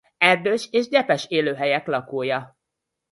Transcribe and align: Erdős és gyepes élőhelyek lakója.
Erdős 0.17 0.67
és 0.71 0.87
gyepes 0.87 1.25
élőhelyek 1.29 1.87
lakója. 1.87 2.57